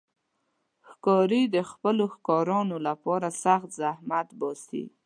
ښکاري 0.89 1.41
د 1.55 1.57
خپلو 1.69 2.03
ښکارونو 2.13 2.75
لپاره 2.87 3.27
سخت 3.43 3.69
زحمت 3.81 4.27
باسي. 4.39 4.83